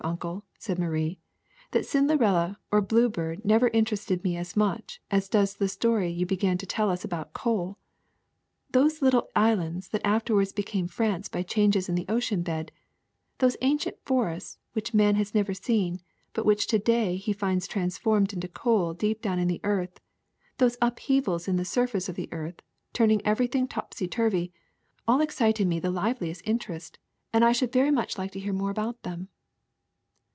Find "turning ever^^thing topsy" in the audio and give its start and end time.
22.91-24.07